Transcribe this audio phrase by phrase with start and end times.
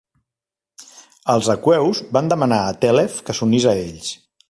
[1.35, 4.15] Els aqueus van demanar a Tèlef que s'unís a ells.